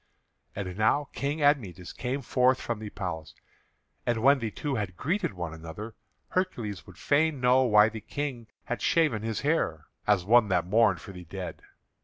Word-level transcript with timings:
And 0.55 0.79
now 0.79 1.09
King 1.13 1.43
Admetus 1.43 1.93
came 1.93 2.23
forth 2.23 2.59
from 2.59 2.79
the 2.79 2.89
palace. 2.89 3.35
And 4.03 4.23
when 4.23 4.39
the 4.39 4.49
two 4.49 4.73
had 4.73 4.97
greeted 4.97 5.33
one 5.35 5.53
another, 5.53 5.93
Hercules 6.29 6.87
would 6.87 6.97
fain 6.97 7.39
know 7.39 7.61
why 7.65 7.87
the 7.87 8.01
King 8.01 8.47
had 8.63 8.81
shaven 8.81 9.21
his 9.21 9.41
hair 9.41 9.85
as 10.07 10.25
one 10.25 10.47
that 10.47 10.65
mourned 10.65 11.01
for 11.01 11.11
the 11.11 11.25
dead. 11.25 11.61